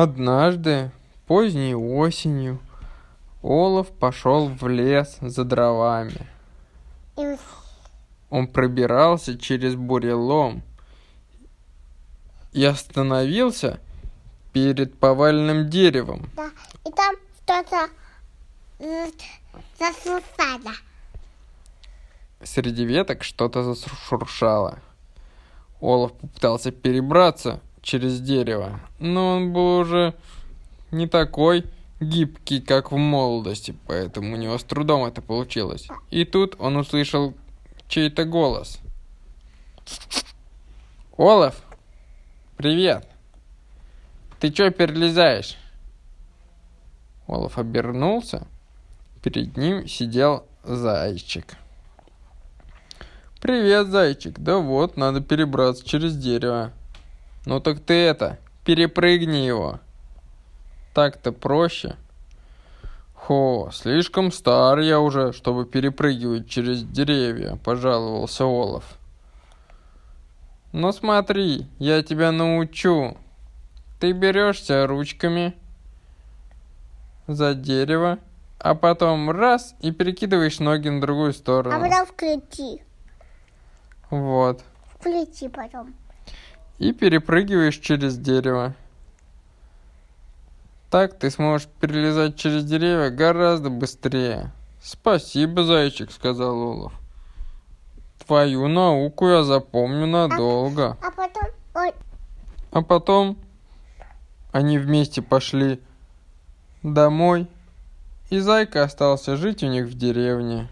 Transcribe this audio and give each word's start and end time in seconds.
Однажды, 0.00 0.92
поздней 1.26 1.74
осенью, 1.74 2.60
Олаф 3.42 3.88
пошел 3.88 4.48
в 4.48 4.68
лес 4.68 5.16
за 5.20 5.42
дровами. 5.42 6.24
Он 8.30 8.46
пробирался 8.46 9.36
через 9.36 9.74
бурелом 9.74 10.62
и 12.52 12.64
остановился 12.64 13.80
перед 14.52 14.96
поваленным 15.00 15.68
деревом. 15.68 16.30
да, 16.36 16.52
и 16.86 16.92
там 16.92 17.16
что-то 17.42 17.88
м, 18.78 19.10
засусало. 19.80 20.74
Среди 22.44 22.84
веток 22.84 23.24
что-то 23.24 23.64
зашуршало. 23.64 24.78
Олаф 25.80 26.12
попытался 26.12 26.70
перебраться 26.70 27.60
через 27.88 28.20
дерево, 28.20 28.80
но 28.98 29.36
он 29.36 29.54
был 29.54 29.78
уже 29.78 30.14
не 30.90 31.06
такой 31.08 31.64
гибкий, 32.00 32.60
как 32.60 32.92
в 32.92 32.96
молодости, 32.96 33.74
поэтому 33.86 34.34
у 34.34 34.36
него 34.36 34.58
с 34.58 34.62
трудом 34.62 35.06
это 35.06 35.22
получилось. 35.22 35.88
И 36.10 36.26
тут 36.26 36.54
он 36.58 36.76
услышал 36.76 37.32
чей-то 37.88 38.26
голос. 38.26 38.78
Олаф, 41.16 41.62
привет! 42.58 43.08
Ты 44.38 44.50
чё 44.50 44.70
перелезаешь? 44.70 45.56
Олаф 47.26 47.56
обернулся. 47.56 48.46
Перед 49.22 49.56
ним 49.56 49.88
сидел 49.88 50.44
зайчик. 50.62 51.56
Привет, 53.40 53.86
зайчик. 53.86 54.38
Да 54.38 54.58
вот, 54.58 54.98
надо 54.98 55.22
перебраться 55.22 55.88
через 55.88 56.14
дерево. 56.18 56.72
Ну 57.48 57.60
так 57.60 57.80
ты 57.80 57.94
это, 57.94 58.38
перепрыгни 58.66 59.38
его. 59.38 59.80
Так-то 60.92 61.32
проще. 61.32 61.96
Хо, 63.14 63.70
слишком 63.72 64.30
стар 64.32 64.80
я 64.80 65.00
уже, 65.00 65.32
чтобы 65.32 65.64
перепрыгивать 65.64 66.46
через 66.46 66.82
деревья, 66.82 67.56
пожаловался 67.64 68.44
Олаф. 68.44 68.98
Ну 70.72 70.92
смотри, 70.92 71.66
я 71.78 72.02
тебя 72.02 72.32
научу. 72.32 73.16
Ты 73.98 74.12
берешься 74.12 74.86
ручками 74.86 75.54
за 77.26 77.54
дерево, 77.54 78.18
а 78.58 78.74
потом 78.74 79.30
раз 79.30 79.74
и 79.80 79.90
перекидываешь 79.90 80.58
ноги 80.58 80.90
на 80.90 81.00
другую 81.00 81.30
А 81.30 81.32
сторону. 81.32 81.80
потом 81.80 82.04
включи. 82.04 82.82
Вот. 84.10 84.62
Включи 85.00 85.48
потом. 85.48 85.94
И 86.78 86.92
перепрыгиваешь 86.92 87.78
через 87.78 88.16
дерево. 88.16 88.74
Так 90.90 91.18
ты 91.18 91.30
сможешь 91.30 91.68
перелезать 91.80 92.36
через 92.36 92.64
деревья 92.64 93.10
гораздо 93.10 93.68
быстрее. 93.68 94.52
Спасибо, 94.82 95.64
зайчик, 95.64 96.10
сказал 96.10 96.56
Олаф. 96.60 96.92
Твою 98.24 98.68
науку 98.68 99.28
я 99.28 99.42
запомню 99.42 100.06
надолго. 100.06 100.96
А 101.02 101.10
потом... 101.10 101.44
Ой, 101.74 101.92
А 102.70 102.82
потом 102.82 103.38
они 104.52 104.78
вместе 104.78 105.20
пошли 105.20 105.80
домой, 106.82 107.48
и 108.30 108.38
зайка 108.38 108.84
остался 108.84 109.36
жить 109.36 109.62
у 109.62 109.66
них 109.66 109.86
в 109.86 109.96
деревне. 109.96 110.68